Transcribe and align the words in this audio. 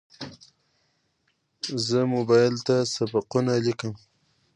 زه 1.87 1.99
موبایل 2.13 2.55
ته 2.67 2.75
سبقونه 2.95 3.53
لیکم. 3.65 3.93